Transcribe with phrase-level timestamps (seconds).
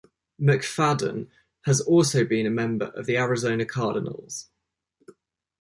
[0.41, 1.27] McFadden
[1.65, 4.49] has also been a member of the Arizona Cardinals.